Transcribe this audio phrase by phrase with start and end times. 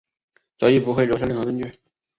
[0.57, 1.75] 交易不会留下任何证据。